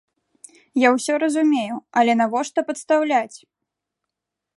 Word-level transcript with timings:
Я 0.85 0.89
ўсё 0.95 1.13
разумею, 1.23 1.75
але 2.01 2.11
навошта 2.21 2.59
падстаўляць! 2.71 3.37